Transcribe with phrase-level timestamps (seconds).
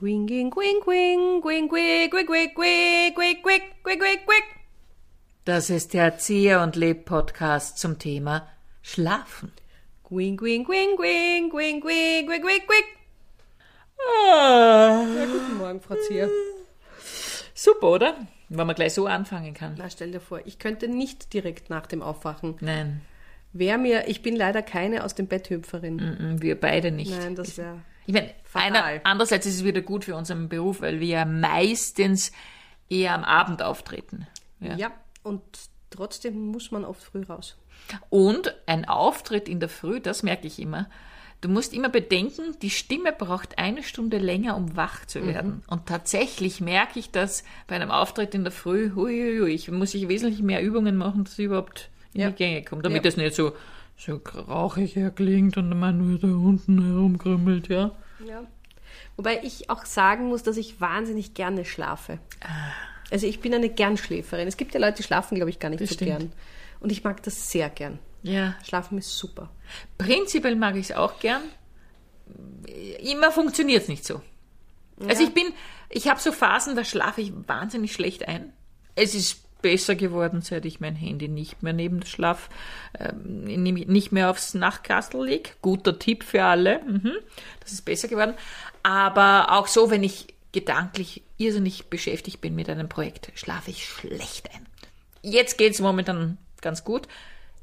[0.00, 4.42] Gwing, gwing, gwing, gwing, gwing, gwing, gwing, gwing, gwing, gwing, gwing, gwing, gwing.
[5.44, 8.48] Das ist der Erzieher und Leb Podcast zum Thema
[8.82, 9.52] Schlafen.
[10.04, 12.84] Gwing, gwing, gwing, gwing, gwing, gwing, gwing, gwing, gwing.
[14.26, 16.30] Ah, Ja, guten Morgen, Frau Zier.
[17.54, 18.14] super, oder?
[18.48, 19.74] Wenn man gleich so anfangen kann.
[19.76, 22.56] Na, stell dir vor, ich könnte nicht direkt nach dem Aufwachen.
[22.60, 23.02] Nein,
[23.52, 25.96] Wer mir, ich bin leider keine aus dem Bett Hüpferin.
[25.96, 27.10] mm, wir beide nicht.
[27.10, 27.82] Nein, das wäre.
[28.10, 32.32] Ich meine, einer, andererseits ist es wieder gut für unseren Beruf, weil wir ja meistens
[32.88, 34.26] eher am Abend auftreten.
[34.58, 34.74] Ja.
[34.76, 34.90] Ja.
[35.22, 35.42] und
[35.90, 37.56] trotzdem muss man oft früh raus.
[38.10, 40.88] Und ein Auftritt in der Früh, das merke ich immer.
[41.40, 45.62] Du musst immer bedenken, die Stimme braucht eine Stunde länger, um wach zu werden.
[45.68, 50.08] Und tatsächlich merke ich das bei einem Auftritt in der Früh, huiuiui, ich muss ich
[50.08, 52.30] wesentlich mehr Übungen machen, dass ich überhaupt in Ja.
[52.30, 53.08] die Gänge komme, damit Ja.
[53.08, 53.52] es nicht so,
[54.00, 57.90] so rauchig klingt und man nur da unten herumkrümmelt, ja.
[58.26, 58.44] Ja.
[59.16, 62.18] Wobei ich auch sagen muss, dass ich wahnsinnig gerne schlafe.
[63.10, 64.48] Also ich bin eine Gernschläferin.
[64.48, 66.10] Es gibt ja Leute, die schlafen, glaube ich, gar nicht Das so stimmt.
[66.10, 66.32] gern.
[66.80, 67.98] Und ich mag das sehr gern.
[68.22, 69.50] Ja, Schlafen ist super.
[69.98, 71.42] Prinzipiell mag ich es auch gern.
[73.00, 74.20] Immer funktioniert es nicht so.
[75.08, 75.46] Also ich bin,
[75.88, 78.52] ich habe so Phasen, da schlafe ich wahnsinnig schlecht ein.
[78.94, 82.48] Es ist besser geworden, seit ich mein Handy nicht mehr neben das Schlaf,
[82.98, 85.50] ähm, nicht mehr aufs Nachtkastel lege.
[85.62, 86.80] Guter Tipp für alle.
[86.84, 87.12] Mhm.
[87.60, 88.34] Das ist besser geworden.
[88.82, 94.50] Aber auch so, wenn ich gedanklich irrsinnig beschäftigt bin mit einem Projekt, schlafe ich schlecht
[94.54, 94.66] ein.
[95.22, 97.06] Jetzt geht's momentan ganz gut.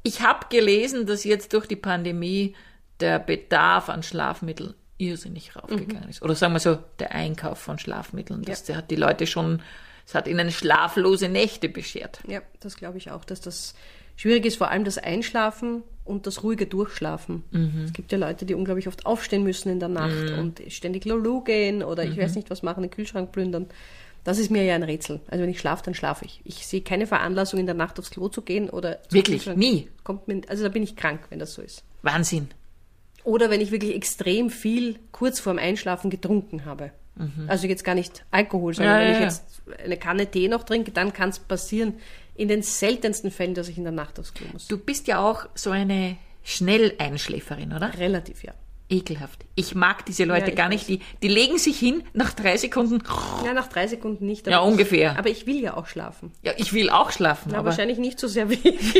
[0.02, 2.54] Ich habe gelesen, dass jetzt durch die Pandemie
[3.00, 6.22] der Bedarf an Schlafmitteln irrsinnig raufgegangen ist.
[6.22, 8.42] Oder sagen wir so, der Einkauf von Schlafmitteln.
[8.42, 9.62] Das der hat die Leute schon,
[10.08, 12.20] es hat ihnen schlaflose Nächte beschert.
[12.26, 13.74] Ja, das glaube ich auch, dass das
[14.16, 17.44] schwierig ist, vor allem das Einschlafen und das ruhige Durchschlafen.
[17.84, 21.42] Es gibt ja Leute, die unglaublich oft aufstehen müssen in der Nacht und ständig Lulu
[21.42, 23.66] gehen oder ich weiß nicht was machen, den Kühlschrank plündern.
[24.24, 25.20] Das ist mir ja ein Rätsel.
[25.28, 26.40] Also wenn ich schlafe, dann schlafe ich.
[26.44, 29.46] Ich sehe keine Veranlassung, in der Nacht aufs Klo zu gehen oder Wirklich?
[29.56, 29.88] Nie?
[30.04, 31.84] Kommt mir, also da bin ich krank, wenn das so ist.
[32.00, 32.48] Wahnsinn.
[33.24, 36.92] Oder wenn ich wirklich extrem viel kurz vorm Einschlafen getrunken habe.
[37.46, 39.24] Also jetzt gar nicht Alkohol, sondern Ja, wenn ja, ich ja.
[39.26, 39.44] jetzt
[39.84, 41.94] eine Kanne Tee noch trinke, dann kann es passieren,
[42.34, 44.68] in den seltensten Fällen, dass ich in der Nacht aufs Klo muss.
[44.68, 47.92] Du bist ja auch so eine Schnelleinschläferin, oder?
[47.98, 48.52] Relativ, ja.
[48.90, 49.44] Ekelhaft.
[49.54, 50.88] Ich mag diese Leute Ja, ich gar nicht.
[50.88, 53.02] Die, die legen sich hin, nach drei Sekunden.
[53.44, 54.46] Ja, nach drei Sekunden nicht.
[54.46, 55.18] Ja, ich, ungefähr.
[55.18, 56.32] Aber ich will ja auch schlafen.
[56.42, 58.94] Ja, ich will auch schlafen, Na, aber wahrscheinlich nicht so sehr wie ich.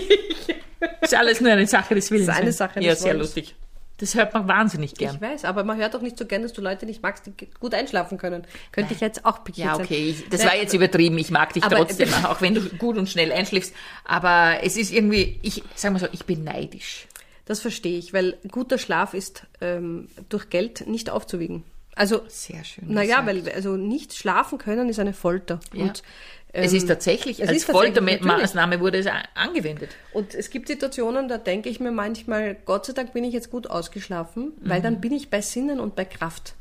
[1.01, 2.29] ist alles nur eine Sache des Willens.
[2.29, 2.53] Ist eine ne?
[2.53, 3.29] Sache Ja, des sehr Wollens.
[3.35, 3.55] lustig.
[3.99, 5.17] Das hört man wahnsinnig gern.
[5.17, 7.33] Ich weiß, aber man hört auch nicht so gern, dass du Leute nicht magst, die
[7.59, 8.47] gut einschlafen können.
[8.71, 11.19] Könnte ich jetzt auch pikiert Ja, okay, ich, das Nein, war jetzt übertrieben.
[11.19, 13.75] Ich mag dich Aber- trotzdem, auch wenn du gut und schnell einschläfst.
[14.05, 17.09] Aber es ist irgendwie, ich sag mal so, ich bin neidisch.
[17.45, 21.65] Das verstehe ich, weil guter Schlaf ist ähm, durch Geld nicht aufzuwiegen.
[21.99, 25.59] Also, Sehr schön naja, weil also nicht schlafen können ist eine Folter.
[25.73, 25.83] Ja.
[25.83, 26.03] Und,
[26.53, 29.91] es ähm, ist tatsächlich, es als Foltermaßnahme wurde es angewendet.
[30.13, 33.51] Und es gibt Situationen, da denke ich mir manchmal, Gott sei Dank bin ich jetzt
[33.51, 34.85] gut ausgeschlafen, weil Mhm.
[34.85, 36.55] dann bin ich bei Sinnen und bei Kraft.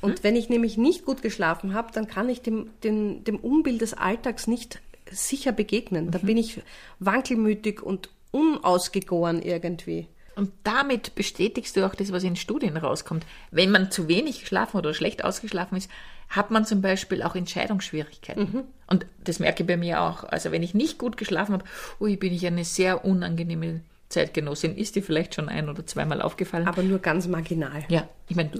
[0.00, 3.80] Und wenn ich nämlich nicht gut geschlafen habe, dann kann ich dem, dem, dem Umbild
[3.80, 6.06] des Alltags nicht sicher begegnen.
[6.06, 6.10] Mhm.
[6.12, 6.62] Da bin ich
[7.00, 10.06] wankelmütig und unausgegoren irgendwie.
[10.36, 13.24] Und damit bestätigst du auch das, was in Studien rauskommt.
[13.50, 15.90] Wenn man zu wenig geschlafen oder schlecht ausgeschlafen ist,
[16.28, 18.64] hat man zum Beispiel auch Entscheidungsschwierigkeiten.
[18.86, 20.24] Und das merke ich bei mir auch.
[20.24, 21.64] Also wenn ich nicht gut geschlafen habe,
[22.00, 24.76] ui, bin ich eine sehr unangenehme Zeitgenossin.
[24.76, 26.66] Ist dir vielleicht schon ein oder zweimal aufgefallen?
[26.66, 27.84] Aber nur ganz marginal.
[27.88, 28.50] ja, ich meine,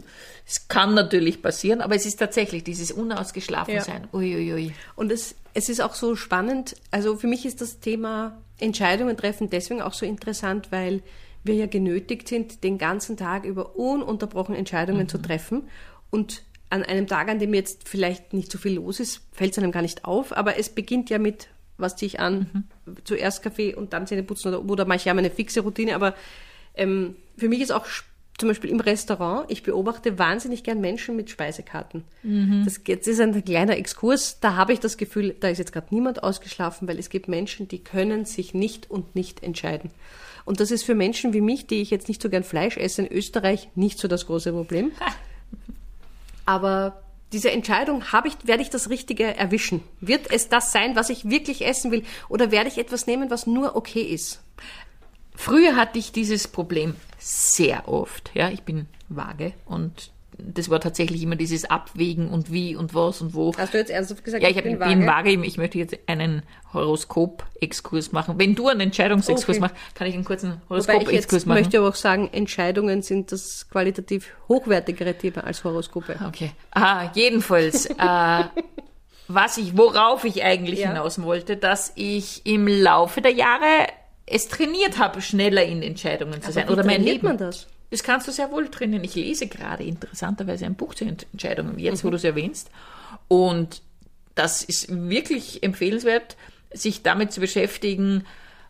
[0.47, 4.09] es kann natürlich passieren, aber es ist tatsächlich dieses Unausgeschlafensein.
[4.13, 4.53] Uiuiui.
[4.53, 4.75] Ui, ui.
[4.97, 9.51] Und es, es ist auch so spannend, also für mich ist das Thema Entscheidungen treffen
[9.51, 11.03] deswegen auch so interessant, weil
[11.45, 15.69] wir ja genötigt sind, den ganzen Tag über ununterbrochen Entscheidungen zu treffen.
[16.11, 19.59] Und an einem Tag, an dem jetzt vielleicht nicht so viel los ist, fällt es
[19.59, 22.65] einem gar nicht auf, aber es beginnt ja mit, was ziehe ich an,
[23.05, 26.15] zuerst Kaffee und dann Zähne putzen oder, oder manche haben eine fixe Routine, aber
[26.75, 28.09] ähm, für mich ist auch sp-
[28.39, 32.05] zum Beispiel im Restaurant, ich beobachte wahnsinnig gern Menschen mit Speisekarten.
[32.65, 35.95] Das jetzt ist ein kleiner Exkurs, da habe ich das Gefühl, da ist jetzt gerade
[35.95, 39.91] niemand ausgeschlafen, weil es gibt Menschen, die können sich nicht und nicht entscheiden.
[40.45, 43.03] Und das ist für Menschen wie mich, die ich jetzt nicht so gern Fleisch esse,
[43.03, 44.93] in Österreich nicht so das große Problem.
[46.45, 49.83] Aber diese Entscheidung, habe ich, werde ich das Richtige erwischen?
[50.01, 52.03] Wird es das sein, was ich wirklich essen will?
[52.29, 54.43] Oder werde ich etwas nehmen, was nur okay ist?
[55.35, 58.31] Früher hatte ich dieses Problem sehr oft.
[58.35, 63.21] Ja, ich bin vage und das war tatsächlich immer dieses Abwägen und wie und was
[63.21, 63.53] und wo.
[63.57, 65.07] Hast du jetzt ernsthaft gesagt, ja, ich, ich bin vage?
[65.07, 65.47] vage.
[65.47, 66.43] Ich möchte jetzt einen
[66.73, 68.39] Horoskop-Exkurs machen.
[68.39, 69.61] Wenn du einen Entscheidungsexkurs okay.
[69.61, 71.59] machst, kann ich einen kurzen Horoskop-Exkurs machen.
[71.59, 76.17] Ich möchte aber auch sagen, Entscheidungen sind das qualitativ hochwertigere Thema als Horoskope.
[76.27, 76.53] Okay.
[76.73, 78.45] Ah, jedenfalls, äh,
[79.29, 80.89] was ich, worauf ich eigentlich ja.
[80.89, 83.87] hinaus wollte, dass ich im Laufe der Jahre
[84.27, 86.69] es trainiert habe, schneller in Entscheidungen zu aber sein.
[86.69, 87.27] Oder mein Leben.
[87.27, 87.67] man das?
[87.91, 89.05] Das kannst du sehr wohl trainieren.
[89.05, 92.09] Ich lese gerade interessanterweise ein Buch zu Entscheidungen, jetzt mhm.
[92.09, 92.71] wo du es erwähnst.
[93.29, 93.83] Und
[94.35, 96.37] das ist wirklich empfehlenswert,
[96.73, 98.25] sich damit zu beschäftigen,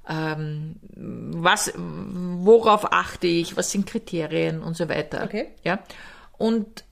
[0.08, 5.24] ähm, was, worauf achte ich, was sind Kriterien und so weiter.
[5.24, 5.48] Okay.
[5.62, 5.78] Ja.
[6.36, 6.84] Und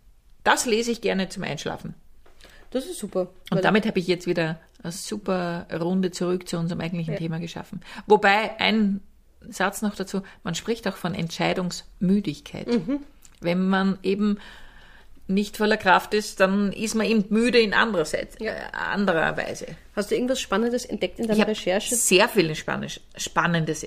[0.45, 1.95] das lese ich gerne zum Einschlafen.
[2.71, 3.29] Das ist super.
[3.51, 7.19] Und damit habe ich jetzt wieder eine super Runde zurück zu unserem eigentlichen ja.
[7.19, 7.81] Thema geschaffen.
[8.07, 9.01] Wobei ein
[9.49, 12.69] Satz noch dazu, man spricht auch von Entscheidungsmüdigkeit.
[12.69, 13.01] Mhm.
[13.41, 14.39] Wenn man eben
[15.29, 18.53] nicht voller Kraft ist, dann ist man eben müde in anderer, Seite, ja.
[18.53, 19.67] äh, anderer Weise.
[19.95, 21.95] Hast du irgendwas Spannendes entdeckt in deiner ich Recherche?
[21.95, 23.87] Sehr viel Spannendes.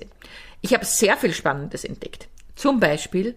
[0.60, 2.28] Ich habe sehr viel Spannendes entdeckt.
[2.54, 3.34] Zum Beispiel,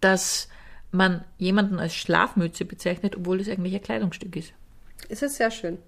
[0.00, 0.48] dass
[0.90, 4.52] man jemanden als Schlafmütze bezeichnet, obwohl es eigentlich ein Kleidungsstück ist.
[5.08, 5.78] Ist das sehr schön.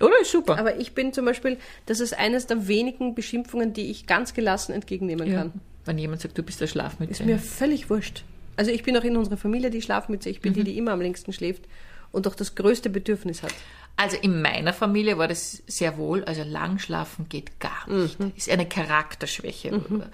[0.00, 0.58] Oder ist super.
[0.58, 4.72] Aber ich bin zum Beispiel, das ist eines der wenigen Beschimpfungen, die ich ganz gelassen
[4.72, 5.38] entgegennehmen ja.
[5.38, 5.52] kann.
[5.84, 7.12] Wenn jemand sagt, du bist der Schlafmütze.
[7.12, 8.24] Ist mir völlig wurscht.
[8.56, 10.30] Also ich bin auch in unserer Familie die Schlafmütze.
[10.30, 10.56] Ich bin mhm.
[10.56, 11.64] die, die immer am längsten schläft
[12.12, 13.54] und auch das größte Bedürfnis hat.
[13.96, 18.18] Also in meiner Familie war das sehr wohl, also lang schlafen geht gar nicht.
[18.18, 18.32] Mhm.
[18.34, 19.72] Ist eine Charakterschwäche.
[19.72, 20.04] Mhm.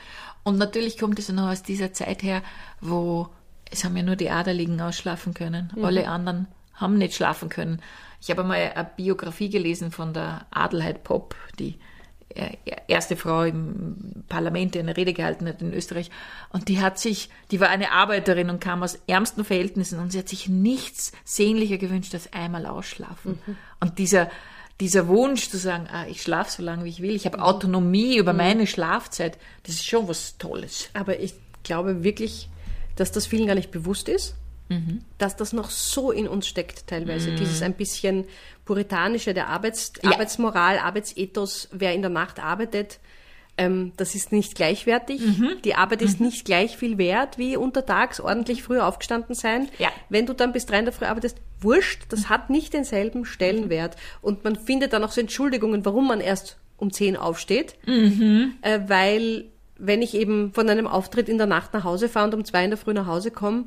[0.43, 2.43] Und natürlich kommt es noch aus dieser Zeit her,
[2.81, 3.29] wo
[3.71, 5.73] es haben ja nur die Adeligen ausschlafen können.
[5.75, 5.85] Mhm.
[5.85, 6.49] Alle anderen
[6.81, 7.81] haben nicht schlafen können.
[8.21, 11.79] Ich habe einmal eine Biografie gelesen von der Adelheid Popp, die
[12.31, 12.57] äh,
[12.87, 16.11] erste Frau im Parlament, die eine Rede gehalten hat in Österreich.
[16.51, 20.19] Und die hat sich, die war eine Arbeiterin und kam aus ärmsten Verhältnissen und sie
[20.19, 23.39] hat sich nichts sehnlicher gewünscht als einmal ausschlafen.
[23.47, 23.57] Mhm.
[23.81, 24.31] Und dieser,
[24.81, 27.43] dieser Wunsch zu sagen, ah, ich schlafe so lange wie ich will, ich habe mhm.
[27.43, 28.39] Autonomie über mhm.
[28.39, 30.91] meine Schlafzeit, das ist schon was Tolles.
[30.95, 32.49] Aber ich glaube wirklich,
[32.97, 34.37] dass das vielen gar nicht bewusst ist
[34.71, 35.03] mhm.
[35.19, 37.33] dass das noch so in uns steckt teilweise.
[37.33, 37.37] Mhm.
[37.37, 38.25] Dieses ein bisschen
[38.65, 40.13] puritanische der Arbeits ja.
[40.13, 43.01] Arbeitsmoral, Arbeitsethos, wer in der Nacht arbeitet,
[43.59, 45.21] ähm, das ist nicht gleichwertig.
[45.21, 45.57] Mhm.
[45.65, 46.27] Die Arbeit ist mhm.
[46.27, 49.69] nicht gleich viel wert wie untertags ordentlich früher aufgestanden sein.
[49.79, 49.91] Ja.
[50.09, 53.97] Wenn du dann bis drei in der Früh arbeitest, wurscht, das hat nicht denselben Stellenwert.
[54.23, 58.55] Und man findet dann auch so Entschuldigungen, warum man erst um zehn aufsteht, mhm.
[58.63, 59.45] äh, weil
[59.77, 62.65] wenn ich eben von einem Auftritt in der Nacht nach Hause fahre und um zwei
[62.65, 63.67] in der Früh nach Hause komme,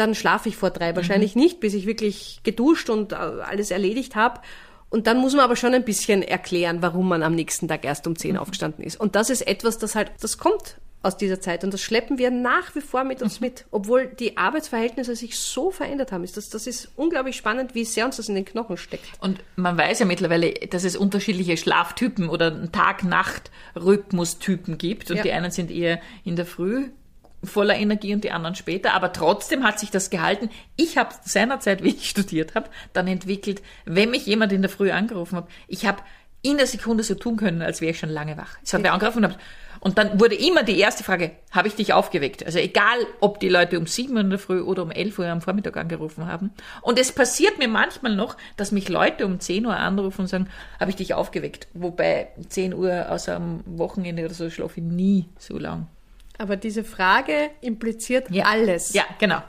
[0.00, 0.96] dann schlafe ich vor drei.
[0.96, 1.42] Wahrscheinlich mhm.
[1.42, 4.40] nicht, bis ich wirklich geduscht und äh, alles erledigt habe.
[4.88, 8.06] Und dann muss man aber schon ein bisschen erklären, warum man am nächsten Tag erst
[8.06, 8.38] um zehn mhm.
[8.38, 8.98] aufgestanden ist.
[8.98, 12.30] Und das ist etwas, das halt, das kommt aus dieser Zeit und das schleppen wir
[12.30, 13.46] nach wie vor mit uns mhm.
[13.46, 16.28] mit, obwohl die Arbeitsverhältnisse sich so verändert haben.
[16.34, 19.06] Das, das ist unglaublich spannend, wie sehr uns das in den Knochen steckt.
[19.20, 25.22] Und man weiß ja mittlerweile, dass es unterschiedliche Schlaftypen oder Tag-Nacht-Rhythmustypen gibt und ja.
[25.22, 26.90] die einen sind eher in der Früh
[27.42, 28.94] voller Energie und die anderen später.
[28.94, 30.50] Aber trotzdem hat sich das gehalten.
[30.76, 34.90] Ich habe seinerzeit, wie ich studiert habe, dann entwickelt, wenn mich jemand in der Früh
[34.90, 36.02] angerufen hat, ich habe
[36.42, 38.56] in der Sekunde so tun können, als wäre ich schon lange wach.
[38.62, 39.36] Es hat wer angerufen und,
[39.80, 42.44] und dann wurde immer die erste Frage, habe ich dich aufgeweckt?
[42.46, 45.26] Also egal, ob die Leute um sieben Uhr in der Früh oder um elf Uhr
[45.26, 46.50] am Vormittag angerufen haben.
[46.80, 50.48] Und es passiert mir manchmal noch, dass mich Leute um zehn Uhr anrufen und sagen,
[50.78, 51.68] habe ich dich aufgeweckt?
[51.74, 55.88] Wobei zehn Uhr außer am Wochenende oder so schlafe ich nie so lang.
[56.40, 58.46] Aber diese Frage impliziert ja.
[58.46, 58.94] alles.
[58.94, 59.42] Ja, genau.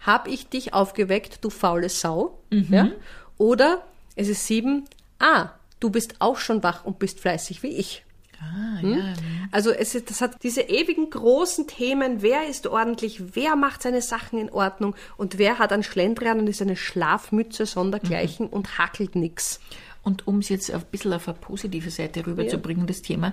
[0.00, 2.38] Hab ich dich aufgeweckt, du faule Sau?
[2.50, 2.66] Mhm.
[2.68, 2.90] Ja?
[3.38, 3.82] Oder
[4.14, 4.84] es ist sieben,
[5.18, 5.48] ah,
[5.80, 8.04] du bist auch schon wach und bist fleißig wie ich.
[8.38, 8.92] Ah, hm?
[8.92, 9.14] ja.
[9.52, 14.02] Also es ist, das hat diese ewigen großen Themen, wer ist ordentlich, wer macht seine
[14.02, 18.52] Sachen in Ordnung und wer hat einen Schlendrian und ist eine Schlafmütze sondergleichen mhm.
[18.52, 19.60] und hackelt nix.
[20.02, 22.88] Und um es jetzt ein bisschen auf eine positive Seite rüberzubringen, ja.
[22.88, 23.32] das Thema,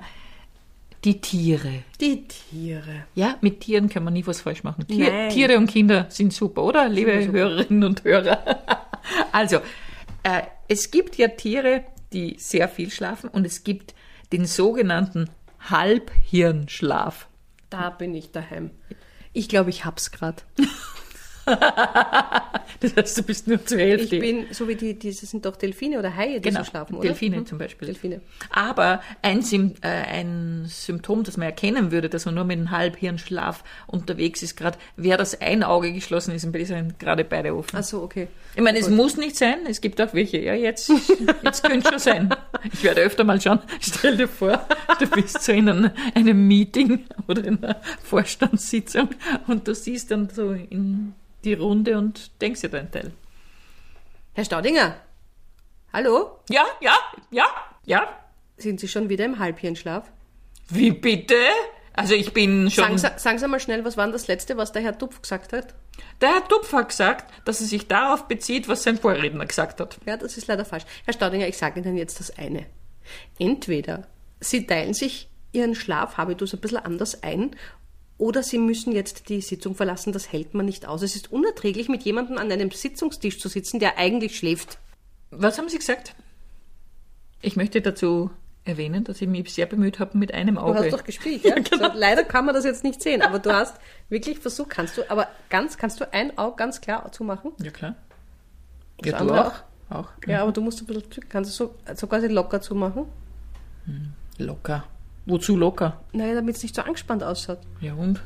[1.03, 1.83] die Tiere.
[1.99, 3.05] Die Tiere.
[3.15, 4.85] Ja, mit Tieren kann man nie was falsch machen.
[4.87, 6.87] Tier, Tiere und Kinder sind super, oder?
[6.89, 7.33] Liebe super.
[7.33, 8.63] Hörerinnen und Hörer.
[9.31, 9.57] also,
[10.23, 13.95] äh, es gibt ja Tiere, die sehr viel schlafen und es gibt
[14.31, 15.29] den sogenannten
[15.59, 17.27] Halbhirnschlaf.
[17.69, 18.71] Da bin ich daheim.
[19.33, 20.43] Ich glaube, ich hab's gerade.
[22.79, 24.15] das heißt, du bist nur zur Hälfte.
[24.15, 26.95] Ich bin, so wie die, diese sind doch Delfine oder Haie, die genau, so schlafen,
[26.95, 27.07] oder?
[27.07, 27.45] Delfine mhm.
[27.45, 27.87] zum Beispiel.
[27.87, 28.21] Delfine.
[28.49, 32.71] Aber ein, Sim, äh, ein Symptom, das man erkennen würde, dass man nur mit einem
[32.71, 37.55] Halbhirnschlaf unterwegs ist, gerade wäre das ein Auge geschlossen ist und die sind gerade beide
[37.55, 37.77] offen.
[37.77, 38.27] Ach so, okay.
[38.55, 38.95] Ich meine, es Gut.
[38.95, 40.91] muss nicht sein, es gibt auch welche, ja, jetzt,
[41.43, 42.35] jetzt könnte schon sein.
[42.71, 44.65] Ich werde öfter mal schauen, stell dir vor,
[44.99, 49.09] du bist so in einem, einem Meeting oder in einer Vorstandssitzung
[49.47, 53.11] und du siehst dann so in die Runde und denkst dir deinen Teil.
[54.33, 54.95] Herr Staudinger,
[55.93, 56.39] hallo?
[56.49, 56.95] Ja, ja,
[57.31, 57.45] ja,
[57.85, 58.07] ja.
[58.57, 60.09] Sind Sie schon wieder im Halbhirnschlaf?
[60.69, 61.35] Wie bitte?
[61.93, 62.97] Also ich bin schon.
[62.97, 65.21] Sagen, Sie- sagen Sie mal schnell, was war denn das Letzte, was der Herr Tupf
[65.21, 65.73] gesagt hat?
[66.21, 69.97] Der Herr Tupf hat gesagt, dass er sich darauf bezieht, was sein Vorredner gesagt hat.
[70.05, 70.85] Ja, das ist leider falsch.
[71.05, 72.65] Herr Staudinger, ich sage Ihnen jetzt das eine.
[73.39, 74.07] Entweder
[74.39, 77.55] Sie teilen sich Ihren Schlafhabitus ein bisschen anders ein
[78.21, 80.13] oder Sie müssen jetzt die Sitzung verlassen.
[80.13, 81.01] Das hält man nicht aus.
[81.01, 84.77] Es ist unerträglich, mit jemandem an einem Sitzungstisch zu sitzen, der eigentlich schläft.
[85.31, 86.13] Was haben Sie gesagt?
[87.41, 88.29] Ich möchte dazu
[88.63, 90.79] erwähnen, dass ich mich sehr bemüht habe mit einem Du Auge.
[90.79, 91.55] hast doch gespielt, ja?
[91.55, 91.91] genau.
[91.91, 93.77] so, leider kann man das jetzt nicht sehen, aber du hast
[94.09, 97.53] wirklich versucht, kannst du, aber ganz, kannst du ein Auge ganz klar zumachen?
[97.59, 97.95] ja klar.
[98.99, 99.53] Das Ja, du auch.
[99.89, 100.09] Auch.
[100.27, 103.05] Ja, aber du musst ein bisschen, kannst du so, so quasi locker zumachen?
[104.37, 104.83] Locker.
[105.25, 106.01] Wozu locker?
[106.13, 107.59] Naja, damit es nicht so angespannt ausschaut.
[107.79, 108.19] Ja und?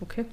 [0.00, 0.24] Okay.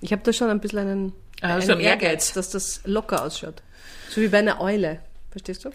[0.00, 2.32] Ich habe da schon ein bisschen einen, Ah, so einen ein Ehrgeiz.
[2.32, 3.62] dass das locker ausschaut.
[4.10, 5.00] So wie bei einer Eule.
[5.30, 5.70] Verstehst du?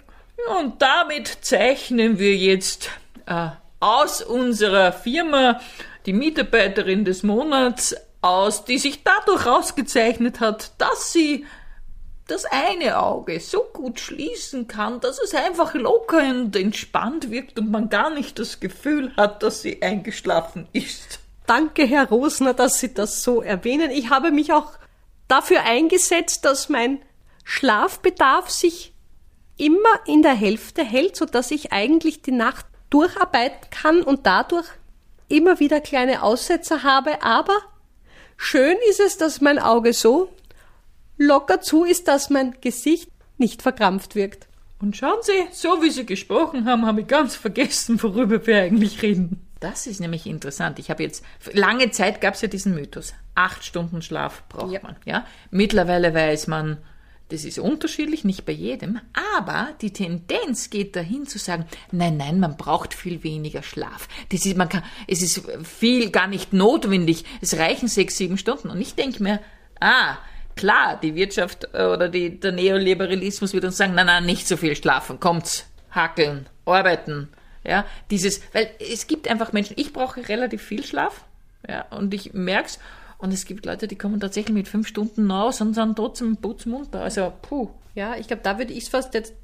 [0.47, 2.89] Ja, und damit zeichnen wir jetzt
[3.25, 5.59] äh, aus unserer Firma
[6.05, 11.45] die Mitarbeiterin des Monats aus, die sich dadurch ausgezeichnet hat, dass sie
[12.31, 17.69] das eine Auge so gut schließen kann, dass es einfach locker und entspannt wirkt und
[17.69, 21.19] man gar nicht das Gefühl hat, dass sie eingeschlafen ist.
[21.45, 23.91] Danke, Herr Rosner, dass Sie das so erwähnen.
[23.91, 24.71] Ich habe mich auch
[25.27, 27.01] dafür eingesetzt, dass mein
[27.43, 28.93] Schlafbedarf sich
[29.57, 34.67] immer in der Hälfte hält, sodass ich eigentlich die Nacht durcharbeiten kann und dadurch
[35.27, 37.21] immer wieder kleine Aussetzer habe.
[37.21, 37.57] Aber
[38.37, 40.29] schön ist es, dass mein Auge so
[41.21, 44.47] locker zu ist, dass mein Gesicht nicht verkrampft wirkt.
[44.79, 49.01] Und schauen Sie, so wie Sie gesprochen haben, habe ich ganz vergessen, worüber wir eigentlich
[49.01, 49.45] reden.
[49.59, 50.79] Das ist nämlich interessant.
[50.79, 51.23] Ich habe jetzt,
[51.53, 53.13] lange Zeit gab es ja diesen Mythos.
[53.35, 54.79] Acht Stunden Schlaf braucht Ja.
[54.81, 54.95] man.
[55.05, 55.25] Ja?
[55.51, 56.77] Mittlerweile weiß man,
[57.29, 58.99] das ist unterschiedlich, nicht bei jedem,
[59.37, 64.09] aber die Tendenz geht dahin zu sagen, nein, nein, man braucht viel weniger Schlaf.
[64.29, 67.23] Das ist, man kann, es ist viel gar nicht notwendig.
[67.39, 68.69] Es reichen sechs, sieben Stunden.
[68.71, 69.39] Und ich denke mir,
[69.79, 70.17] ah,
[70.55, 74.57] klar, die Wirtschaft äh, oder die, der Neoliberalismus wird uns sagen, nein, nein, nicht so
[74.57, 77.29] viel schlafen, kommt's, hackeln, arbeiten.
[77.63, 81.25] Ja, dieses, weil es gibt einfach Menschen, ich brauche relativ viel Schlaf,
[81.67, 82.79] ja, und ich merk's,
[83.21, 87.01] und es gibt Leute, die kommen tatsächlich mit fünf Stunden raus und sind trotzdem putzmunter.
[87.01, 87.69] Also, puh.
[87.93, 89.35] Ja, ich glaube, da würde ich es fast jetzt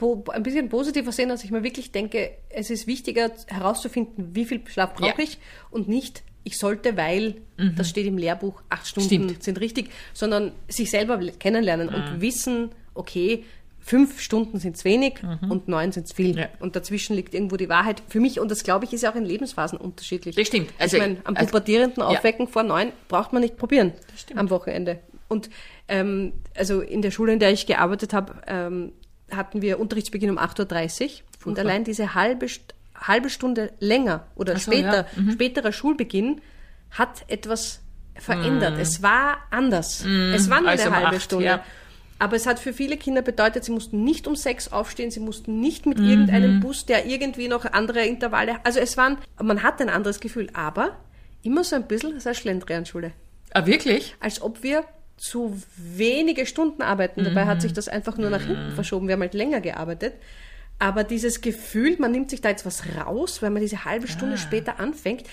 [0.00, 4.62] ein bisschen positiver sehen, dass ich mir wirklich denke, es ist wichtiger herauszufinden, wie viel
[4.68, 5.24] Schlaf brauche Ja.
[5.24, 5.38] Ich
[5.70, 7.34] und nicht, ich sollte, weil
[7.76, 9.42] das steht im Lehrbuch, acht Stunden Stimmt.
[9.42, 11.94] sind richtig, sondern sich selber kennenlernen Mhm.
[11.94, 13.44] und wissen, okay,
[13.80, 15.14] fünf Stunden sind wenig
[15.48, 16.32] und neun sind viel.
[16.32, 16.38] Mhm.
[16.38, 16.48] Ja.
[16.60, 18.02] Und dazwischen liegt irgendwo die Wahrheit.
[18.08, 20.34] Für mich, und das glaube ich, ist ja auch in Lebensphasen unterschiedlich.
[20.36, 20.70] Das stimmt.
[20.78, 22.08] Also- ich meine, am also- pubertierenden ja.
[22.08, 23.92] Aufwecken vor neun braucht man nicht probieren
[24.34, 24.98] am Wochenende.
[25.28, 25.50] Und
[25.88, 28.92] ähm, also in der Schule, in der ich gearbeitet habe, ähm,
[29.30, 31.46] hatten wir Unterrichtsbeginn um 8.30 Uhr.
[31.46, 32.46] Und allein diese halbe,
[33.00, 35.06] halbe Stunde länger oder so, später, ja.
[35.22, 35.32] Mhm.
[35.32, 36.40] späterer Schulbeginn
[36.90, 37.80] hat etwas
[38.14, 38.78] verändert.
[38.78, 40.04] Es war anders.
[40.04, 41.44] Es war nur als eine halbe acht, Stunde.
[41.46, 41.64] ja.
[42.18, 45.60] Aber es hat für viele Kinder bedeutet, sie mussten nicht um sechs aufstehen, sie mussten
[45.60, 46.08] nicht mit Mhm.
[46.08, 50.48] irgendeinem Bus, der irgendwie noch andere Intervalle, also es waren, man hat ein anderes Gefühl,
[50.54, 50.96] aber
[51.42, 53.12] immer so ein bisschen, das ist eine Schlendrianschule
[53.52, 54.14] Ah, wirklich?
[54.18, 54.84] als ob wir
[55.18, 57.22] zu wenige Stunden arbeiten.
[57.24, 59.08] Dabei hat sich das einfach nur nach hinten verschoben.
[59.08, 60.14] Wir haben halt länger gearbeitet.
[60.78, 64.36] Aber dieses Gefühl, man nimmt sich da jetzt was raus, weil man diese halbe Stunde
[64.38, 65.24] später anfängt.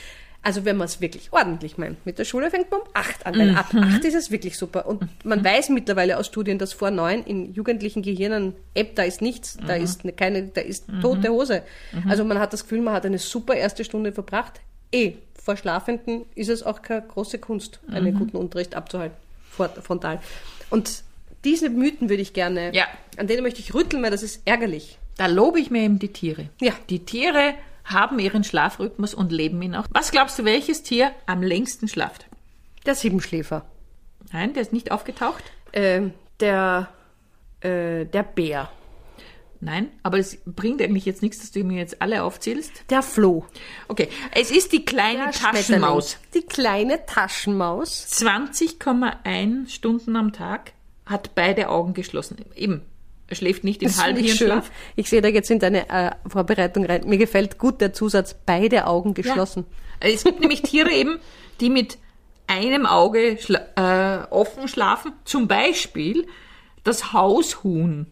[0.45, 2.05] Also wenn man es wirklich ordentlich meint.
[2.05, 4.85] Mit der Schule fängt man um acht an, weil ab acht ist es wirklich super.
[4.87, 9.21] Und man weiß mittlerweile aus Studien, dass vor neun in jugendlichen Gehirnen, App, da ist
[9.21, 11.63] nichts, da ist ne- keine, da ist tote Hose.
[12.09, 14.59] Also man hat das Gefühl, man hat eine super erste Stunde verbracht.
[14.91, 19.15] Eh, vor Schlafenden ist es auch keine große Kunst, einen guten Unterricht abzuhalten,
[19.81, 20.19] frontal.
[20.69, 21.03] Und
[21.45, 22.85] diese Mythen würde ich gerne, Ja.
[23.17, 24.97] an denen möchte ich rütteln, weil das ist ärgerlich.
[25.17, 26.49] Da lobe ich mir eben die Tiere.
[26.61, 26.73] Ja.
[26.89, 27.53] Die Tiere
[27.85, 29.85] haben ihren Schlafrhythmus und leben ihn auch.
[29.91, 32.27] Was glaubst du, welches Tier am längsten schlaft?
[32.85, 33.65] Der Siebenschläfer.
[34.31, 35.43] Nein, der ist nicht aufgetaucht.
[35.73, 36.89] Ähm, der,
[37.61, 38.69] äh, der Bär.
[39.59, 42.83] Nein, aber es bringt eigentlich jetzt nichts, dass du mir jetzt alle aufzählst.
[42.89, 43.45] Der Floh.
[43.87, 46.17] Okay, es ist die kleine Der Taschenmaus.
[46.33, 48.07] Die kleine Taschenmaus.
[48.11, 50.73] 20,1 Stunden am Tag
[51.05, 52.37] hat beide Augen geschlossen.
[52.55, 52.81] Eben,
[53.33, 54.03] er schläft nicht ich schön.
[54.03, 54.71] Halbhirnschlaf.
[54.95, 57.01] Ich sehe da jetzt in deine äh, Vorbereitung rein.
[57.07, 59.65] Mir gefällt gut der Zusatz, beide Augen geschlossen.
[60.01, 60.09] Ja.
[60.09, 61.19] Es gibt nämlich Tiere eben,
[61.59, 61.97] die mit
[62.47, 65.13] einem Auge schla äh, offen schlafen.
[65.25, 66.27] Zum Beispiel
[66.83, 68.07] das Haushuhn.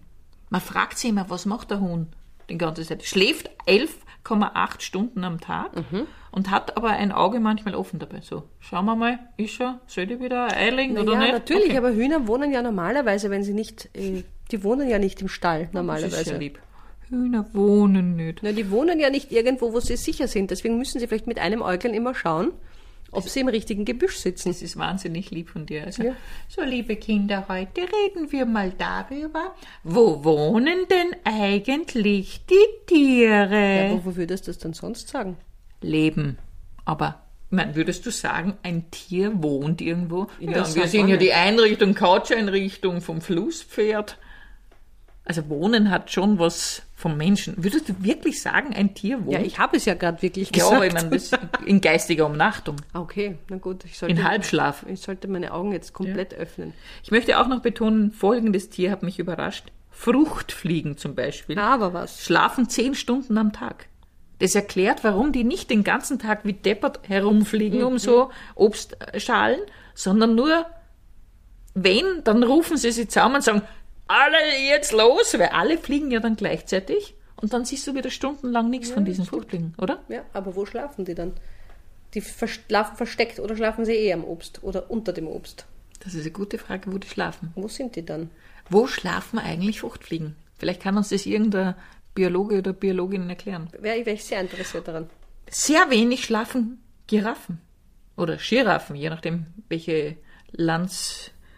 [0.49, 2.07] Man fragt sich immer, was macht der Huhn
[2.49, 3.03] die ganze Zeit?
[3.03, 6.05] Schläft elf 8,8 Stunden am Tag Mhm.
[6.31, 8.21] und hat aber ein Auge manchmal offen dabei.
[8.21, 11.31] So, schauen wir mal, ist er, soll die wieder einlegen oder ja, nicht?
[11.33, 11.77] natürlich, Okay.
[11.77, 15.59] aber Hühner wohnen ja normalerweise, wenn sie nicht, äh, die wohnen ja nicht im Stall
[15.61, 16.23] Das ist normalerweise.
[16.23, 16.59] sehr lieb.
[17.09, 18.39] Hühner wohnen nicht.
[18.41, 20.49] Na, die wohnen ja nicht irgendwo, wo sie sicher sind.
[20.51, 22.51] Deswegen müssen sie vielleicht mit einem Äuglein immer schauen,
[23.11, 24.49] ob sie im richtigen Gebüsch sitzen.
[24.49, 25.83] Das ist wahnsinnig lieb von dir.
[25.83, 26.15] Also, Ja.
[26.47, 29.53] So, liebe Kinder, heute reden wir mal darüber,
[29.83, 33.89] wo wohnen denn eigentlich die Tiere?
[33.89, 35.35] Ja, wo würdest du das denn sonst sagen?
[35.81, 36.37] Leben.
[36.85, 40.27] Aber, mein, würdest du sagen, ein Tier wohnt irgendwo?
[40.39, 44.17] In ja, wir sehen ja die Einrichtung, Couch-Einrichtung vom Flusspferd.
[45.31, 47.53] Also Wohnen hat schon was vom Menschen.
[47.63, 49.31] Würdest du wirklich sagen, ein Tier wohnt?
[49.31, 50.75] Ja, ich habe es ja gerade wirklich Ja, gesagt.
[50.75, 51.31] aber ich meine, das
[51.65, 54.85] in geistiger Umnachtung, Okay, na gut, ich sollte, in Halbschlaf.
[54.89, 56.73] ich sollte meine Augen jetzt komplett öffnen.
[57.01, 59.71] Ich möchte auch noch betonen, folgendes Tier hat mich überrascht.
[59.89, 62.25] Fruchtfliegen zum Beispiel Aber was?
[62.25, 63.85] schlafen zehn Stunden am Tag.
[64.39, 69.61] Das erklärt, warum die nicht den ganzen Tag wie deppert herumfliegen um so Obstschalen,
[69.95, 70.65] sondern nur,
[71.73, 73.61] wenn, dann rufen sie sich zusammen und sagen,
[74.11, 78.69] alle jetzt los, weil alle fliegen ja dann gleichzeitig und dann siehst du wieder stundenlang
[78.69, 80.03] nichts von diesen Fruchtfliegen, oder?
[80.09, 81.33] Ja, aber wo schlafen die dann?
[82.13, 85.65] Die schlafen versteckt oder schlafen sie eh am Obst oder unter dem Obst?
[86.01, 87.51] Das ist eine gute Frage, wo die schlafen.
[87.55, 88.29] Wo sind die dann?
[88.69, 90.35] Wo schlafen eigentlich Fruchtfliegen?
[90.57, 91.75] Vielleicht kann uns das irgendein
[92.13, 93.69] Biologe oder Biologin erklären.
[93.79, 95.09] Wäre wäre ich sehr interessiert daran.
[95.49, 97.59] Sehr wenig schlafen Giraffen
[98.15, 100.17] oder Giraffen, je nachdem, welche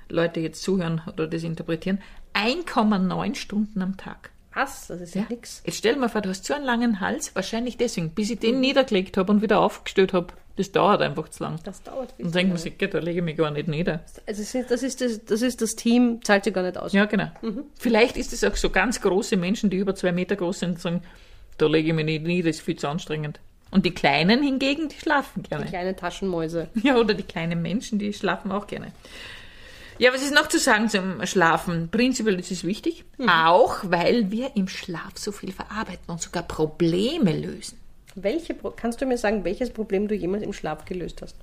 [0.10, 2.00] Landsleute jetzt zuhören oder das interpretieren.
[2.34, 4.32] 1,9 Stunden am Tag.
[4.54, 4.88] Was?
[4.88, 5.64] Das ist ja, nix.
[5.66, 8.40] Jetzt stell dir mal vor, du hast so einen langen Hals, wahrscheinlich deswegen, bis ich
[8.40, 10.28] den niedergelegt habe und wieder aufgestellt habe.
[10.56, 11.60] Das dauert einfach zu lang.
[11.64, 14.04] Das dauert viel Und denkt man sich, "Geh, da lege ich mich gar nicht nieder.
[14.28, 16.94] Also es ist- das ist das, das ist das Team, zahlt sich gar nicht aus.
[16.94, 17.32] Ja, genau.
[17.80, 21.02] Vielleicht ist es auch so ganz große Menschen, die über zwei Meter groß sind, sagen,
[21.58, 23.40] da lege ich mich nicht nieder, das ist viel zu anstrengend.
[23.72, 25.64] Und die Kleinen hingegen, die schlafen gerne.
[25.66, 26.68] Die kleinen Taschenmäuse.
[26.84, 28.92] Ja, oder die kleinen Menschen, die schlafen auch gerne.
[30.00, 31.90] Ja, was ist noch zu sagen zum Schlafen?
[31.90, 37.32] Prinzipiell ist es wichtig, auch weil wir im Schlaf so viel verarbeiten und sogar Probleme
[37.38, 37.78] lösen.
[38.16, 41.36] Welche, kannst du mir sagen, welches Problem du jemals im Schlaf gelöst hast?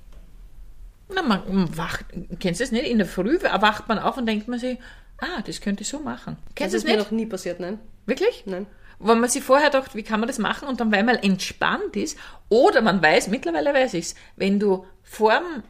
[1.13, 2.05] Na, man wacht,
[2.39, 2.87] kennst du das nicht?
[2.87, 4.77] In der Früh erwacht man auf und denkt man sich,
[5.17, 6.37] ah, das könnte ich so machen.
[6.55, 7.05] Kennst du das das ist mir nicht?
[7.05, 7.79] noch nie passiert, nein?
[8.05, 8.43] Wirklich?
[8.45, 8.65] Nein.
[8.99, 11.95] Wo man sich vorher dachte, wie kann man das machen und dann, weil man entspannt
[11.95, 12.17] ist,
[12.49, 15.63] oder man weiß, mittlerweile weiß ich's, wenn du vorm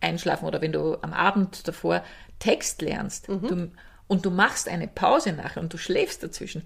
[0.00, 2.02] Einschlafen oder wenn du am Abend davor
[2.38, 3.70] Text lernst du,
[4.06, 6.62] und du machst eine Pause nachher und du schläfst dazwischen,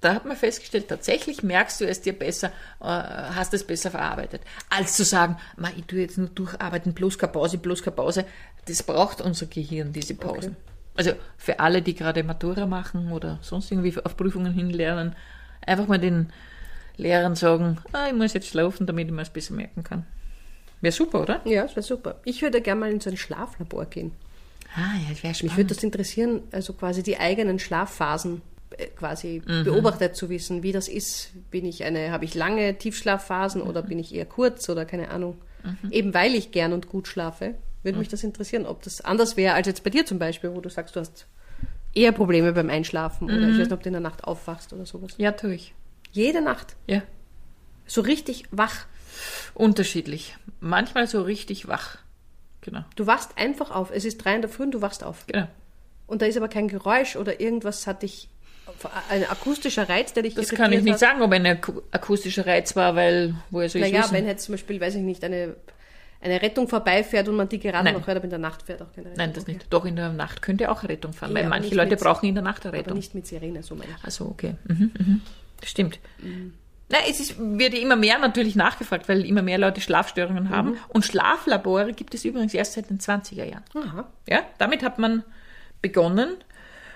[0.00, 2.48] da hat man festgestellt, tatsächlich merkst du es dir besser,
[2.80, 7.18] äh, hast es besser verarbeitet, als zu sagen, "Ma, ich tue jetzt nur durcharbeiten, bloß
[7.18, 8.24] keine Pause, bloß keine Pause.
[8.66, 10.56] Das braucht unser Gehirn, diese Pausen.
[10.94, 15.16] Also für alle, die gerade Matura machen oder sonst irgendwie auf Prüfungen hinlernen,
[15.64, 16.32] einfach mal den
[16.96, 20.04] Lehrern sagen, ah, ich muss jetzt schlafen, damit ich mir es besser merken kann.
[20.82, 21.40] Wäre super, oder?
[21.46, 22.20] Ja, das wäre super.
[22.24, 24.12] Ich würde gerne mal in so ein Schlaflabor gehen.
[24.74, 25.56] Ah, ja, das wäre Mich spannend.
[25.56, 28.42] würde das interessieren, also quasi die eigenen Schlafphasen
[28.76, 29.64] äh, quasi Mhm.
[29.64, 31.30] beobachtet zu wissen, wie das ist.
[31.50, 33.68] Bin ich eine, habe ich lange Tiefschlafphasen Mhm.
[33.68, 35.38] oder bin ich eher kurz oder keine Ahnung.
[35.90, 38.00] Eben weil ich gern und gut schlafe, würde Mhm.
[38.00, 40.68] mich das interessieren, ob das anders wäre als jetzt bei dir zum Beispiel, wo du
[40.68, 41.26] sagst, du hast
[41.94, 43.52] eher Probleme beim Einschlafen oder Mhm.
[43.52, 45.12] ich weiß nicht, ob du in der Nacht aufwachst oder sowas.
[45.18, 45.74] ja, tue ich.
[46.12, 46.74] Jede Nacht.
[46.88, 47.02] Ja.
[47.86, 48.86] So richtig wach.
[49.54, 50.36] Unterschiedlich.
[50.60, 51.98] Manchmal so richtig wach.
[52.60, 52.84] Genau.
[52.96, 53.90] Du wachst einfach auf.
[53.92, 55.26] Es ist drei in der Früh und du wachst auf.
[55.26, 55.48] Genau.
[56.06, 58.28] Und da ist aber kein Geräusch oder irgendwas hat dich,
[59.10, 61.00] ein akustischer Reiz, der dich Das kann ich irritiert nicht hat.
[61.00, 64.14] sagen, ob ein aku- akustischer Reiz war, weil woher soll ich Naja, wissen?
[64.14, 65.56] wenn jetzt zum Beispiel, weiß ich nicht, eine,
[66.20, 67.94] eine Rettung vorbeifährt und man die gerade Nein.
[67.94, 69.18] noch hört, aber in der Nacht fährt auch keine Rettung.
[69.18, 69.54] Nein, das Okay.
[69.54, 69.66] nicht.
[69.70, 72.34] Doch in der Nacht könnte auch Rettung fahren, Ja, weil aber manche Leute brauchen in
[72.36, 72.96] der Nacht eine Aber Rettung.
[72.96, 74.04] nicht mit Sirene, so meine ich.
[74.04, 74.54] Also okay.
[74.68, 75.20] Mhm, mhm.
[75.60, 75.98] Das stimmt.
[76.92, 80.76] Na, es ist, wird ja immer mehr natürlich nachgefragt, weil immer mehr Leute Schlafstörungen haben.
[80.88, 83.64] Und Schlaflabore gibt es übrigens erst seit den 20er Jahren.
[83.74, 84.06] Aha.
[84.28, 85.24] Ja, damit hat man
[85.80, 86.36] begonnen,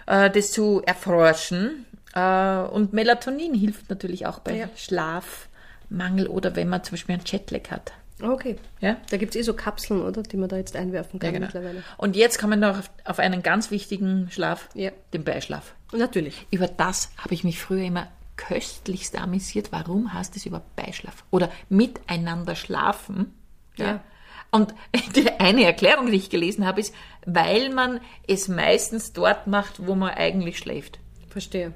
[0.06, 1.86] äh, das zu erforschen.
[2.14, 4.68] Äh, und Melatonin hilft natürlich auch bei Ja.
[4.76, 7.92] Schlafmangel oder wenn man zum Beispiel einen Jetlag hat.
[8.22, 8.56] Okay.
[8.80, 8.96] Ja?
[9.10, 10.22] Da gibt es eh so Kapseln, oder?
[10.22, 11.46] Die man da jetzt einwerfen kann Ja, genau.
[11.46, 11.82] mittlerweile.
[11.98, 14.90] Und jetzt kommen wir noch auf, auf einen ganz wichtigen Schlaf, Ja.
[15.12, 15.74] den Beischlaf.
[15.92, 16.46] Natürlich.
[16.50, 19.72] Über das habe ich mich früher immer köstlichst amüsiert.
[19.72, 21.24] Warum heißt es über Beischlaf?
[21.30, 23.34] Oder miteinander schlafen.
[23.76, 24.02] Ja.
[24.50, 24.74] Und
[25.16, 26.94] die eine Erklärung, die ich gelesen habe, ist,
[27.24, 30.98] weil man es meistens dort macht, wo man eigentlich schläft.
[31.28, 31.74] Verstehe.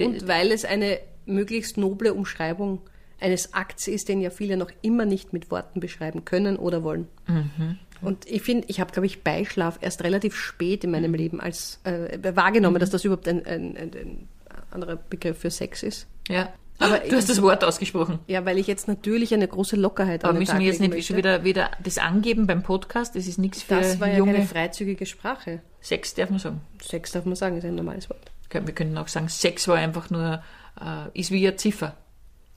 [0.00, 2.80] Und weil es eine möglichst noble Umschreibung
[3.20, 7.08] eines Akts ist, den ja viele noch immer nicht mit Worten beschreiben können oder wollen.
[7.26, 7.78] Mhm.
[8.00, 10.96] Und ich finde, ich habe, glaube ich, Beischlaf erst relativ spät in Mhm.
[10.96, 14.28] meinem Leben als äh, wahrgenommen, dass das überhaupt ein, ein, ein, ein
[14.70, 16.06] anderer Begriff für Sex ist.
[16.28, 16.52] Ja.
[16.80, 18.20] Aber du hast das Wort ausgesprochen.
[18.28, 21.06] Ja, weil ich jetzt natürlich eine große Lockerheit Aber an den müssen wir jetzt nicht
[21.06, 23.16] schon wieder, wieder das angeben beim Podcast?
[23.16, 24.34] Das ist nichts für Das war ja junge.
[24.34, 25.60] keine freizügige Sprache.
[25.80, 26.60] Sex darf man sagen.
[26.80, 28.30] Sex darf man sagen, ist ein normales Wort.
[28.50, 30.42] Wir können auch sagen, Sex war einfach nur,
[30.80, 31.96] äh, ist wie eine Ziffer.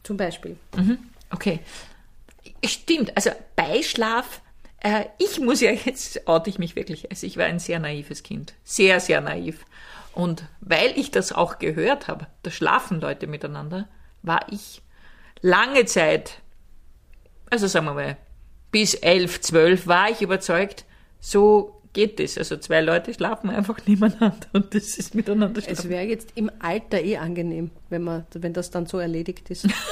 [0.04, 0.56] Zum Beispiel.
[0.78, 1.00] Mhm.
[1.32, 1.60] Okay.
[2.64, 4.42] Stimmt, also Beischlaf,
[4.82, 8.24] äh, ich muss ja jetzt, oute ich mich wirklich, also ich war ein sehr naives
[8.24, 8.54] Kind.
[8.64, 9.66] Sehr, sehr naiv.
[10.14, 13.88] Und weil ich das auch gehört habe, da schlafen Leute miteinander,
[14.22, 14.82] war ich
[15.42, 16.40] lange Zeit,
[17.50, 18.18] also sagen wir mal,
[18.72, 20.86] bis elf, zwölf war ich überzeugt,
[21.20, 22.38] so geht es.
[22.38, 25.90] Also zwei Leute schlafen einfach nebeneinander und das ist miteinander Es schlafen.
[25.90, 29.68] wäre jetzt im Alter eh angenehm, wenn, man, wenn das dann so erledigt ist.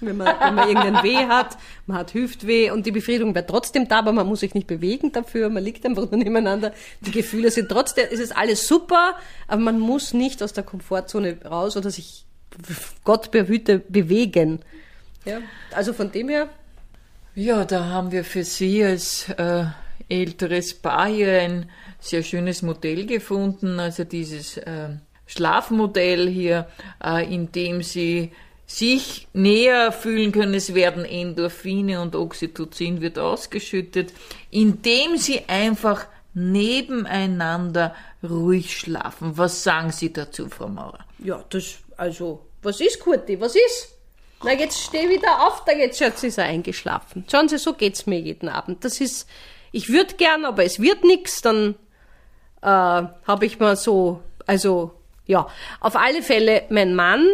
[0.00, 1.56] wenn, man, wenn man irgendein Weh hat,
[1.86, 5.12] man hat Hüftweh und die Befriedigung wäre trotzdem da, aber man muss sich nicht bewegen
[5.12, 6.72] dafür, man liegt einfach nur nebeneinander.
[7.00, 9.14] Die Gefühle sind trotzdem, es ist alles super,
[9.48, 12.24] aber man muss nicht aus der Komfortzone raus oder sich,
[13.04, 14.60] Gott behüte, bewegen.
[15.24, 15.38] Ja,
[15.72, 16.48] also von dem her,
[17.38, 19.66] Ja, da haben wir für Sie als äh,
[20.08, 24.88] älteres Paar hier ein sehr schönes Modell gefunden, also dieses äh,
[25.26, 26.66] Schlafmodell hier,
[27.04, 28.32] äh, in dem Sie
[28.66, 30.54] sich näher fühlen können.
[30.54, 34.12] Es werden Endorphine und Oxytocin wird ausgeschüttet,
[34.50, 39.38] indem Sie einfach nebeneinander ruhig schlafen.
[39.38, 41.06] Was sagen Sie dazu, Frau Maurer?
[41.18, 43.96] ja, das, also, was ist, Kurti, was ist?
[44.42, 47.24] Na, jetzt steh wieder auf, da jetzt schaut sie ist er eingeschlafen.
[47.30, 48.84] Schauen Sie, so geht's mir jeden Abend.
[48.84, 49.28] Das ist,
[49.72, 51.74] ich würde gern, aber es wird nix, dann
[52.60, 54.92] äh, habe ich mal so, also
[55.26, 55.48] ja,
[55.80, 57.26] auf alle Fälle, mein Mann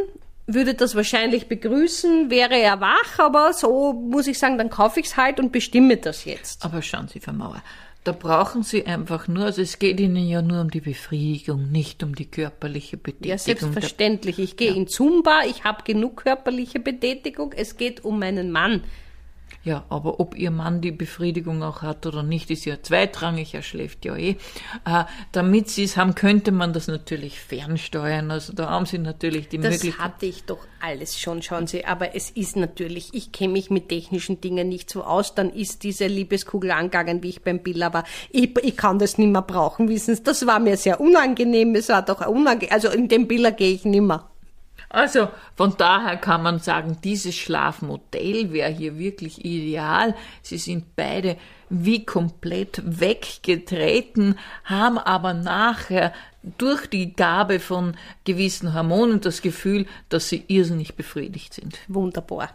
[0.46, 5.16] würde das wahrscheinlich begrüßen, wäre er wach, aber so muss ich sagen, dann kaufe ich's
[5.16, 6.64] halt und bestimme das jetzt.
[6.64, 7.62] Aber schauen Sie, Frau Mauer,
[8.04, 12.02] da brauchen Sie einfach nur, also es geht Ihnen ja nur um die Befriedigung, nicht
[12.02, 13.30] um die körperliche Betätigung.
[13.30, 14.40] Ja, selbstverständlich.
[14.40, 17.52] Ich gehe in Zumba, ich habe genug körperliche Betätigung.
[17.56, 18.82] Es geht um meinen Mann.
[19.64, 23.62] Ja, aber ob Ihr Mann die Befriedigung auch hat oder nicht, ist ja zweitrangig, er
[23.62, 24.36] schläft ja eh.
[24.84, 28.32] Äh, damit Sie es haben, könnte man das natürlich fernsteuern.
[28.32, 30.04] Also da haben Sie natürlich die Das Möglichkeit.
[30.04, 31.84] hatte ich doch alles schon, schauen Sie.
[31.84, 35.36] Aber es ist natürlich, ich kenne mich mit technischen Dingen nicht so aus.
[35.36, 38.02] Dann ist diese Liebeskugel angegangen, wie ich beim Billa war.
[38.30, 40.24] Ich, ich kann das nicht mehr brauchen, wissen Sie.
[40.24, 41.76] Das war mir sehr unangenehm.
[41.76, 42.72] Es war doch unangenehm.
[42.72, 44.28] Also in den Billa gehe ich nicht mehr.
[44.92, 50.14] Also von daher kann man sagen, dieses Schlafmodell wäre hier wirklich ideal.
[50.42, 51.38] Sie sind beide
[51.70, 56.12] wie komplett weggetreten, haben aber nachher
[56.58, 61.78] durch die Gabe von gewissen Hormonen das Gefühl, dass sie irrsinnig befriedigt sind.
[61.88, 62.50] Wunderbar.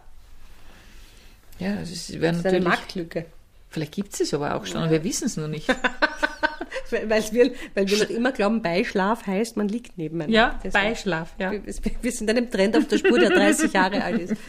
[1.58, 2.64] Ja, das wäre ist eine natürlich.
[2.64, 3.26] Marktlücke.
[3.68, 5.68] Vielleicht gibt es es aber auch schon, und wir wissen es nur nicht.
[6.90, 10.34] Weil, wir, weil wir noch immer glauben, Beischlaf heißt, man liegt nebeneinander.
[10.34, 11.52] Ja, Das Beischlaf, ja.
[11.52, 11.62] Wir,
[12.00, 14.34] wir sind einem Trend auf der Spur, der 30 Jahre alt ist.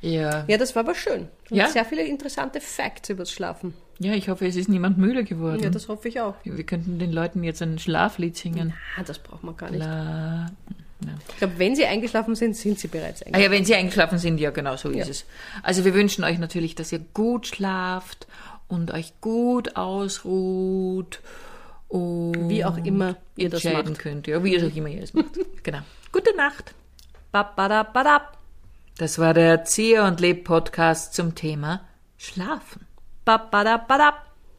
[0.00, 0.44] Ja.
[0.48, 1.28] Ja, das war aber schön.
[1.50, 1.68] Und Ja.
[1.68, 3.74] Sehr viele interessante Facts übers Schlafen.
[4.00, 5.62] ja, ich hoffe, es ist niemand müde geworden.
[5.62, 6.34] Ja, das hoffe ich auch.
[6.42, 8.74] wir könnten den Leuten jetzt ein Schlaflied singen.
[8.98, 9.78] Ah, das braucht man gar nicht.
[9.84, 10.50] La
[11.30, 13.52] Ich glaube, wenn sie eingeschlafen sind, sind sie bereits Ah eingeschlafen.
[13.52, 15.24] ja, wenn Sie eingeschlafen sind, ja, genau so ist es.
[15.62, 18.26] Also wir wünschen euch natürlich, dass ihr gut schlaft
[18.72, 21.20] und euch gut ausruht
[21.88, 23.98] und Wie auch immer ihr das macht.
[23.98, 24.26] könnt.
[24.26, 25.38] Ja, wie ihr auch immer ihr es macht.
[25.62, 25.80] genau.
[26.10, 26.74] Gute Nacht.
[27.32, 28.38] Babadabadab.
[28.96, 31.82] Das war der Erzieher und Leb Podcast zum Thema
[32.16, 32.86] Schlafen.
[33.26, 34.31] Babadabadab.